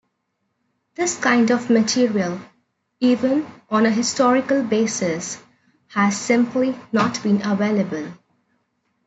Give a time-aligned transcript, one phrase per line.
[0.95, 2.39] This kind of material,
[3.01, 5.37] even on a historical basis,
[5.89, 8.11] has simply not been available.